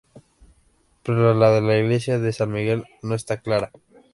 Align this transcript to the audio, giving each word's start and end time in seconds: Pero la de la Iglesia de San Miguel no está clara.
Pero 1.03 1.35
la 1.35 1.51
de 1.51 1.61
la 1.61 1.77
Iglesia 1.77 2.17
de 2.17 2.33
San 2.33 2.51
Miguel 2.51 2.85
no 3.03 3.13
está 3.13 3.37
clara. 3.39 3.69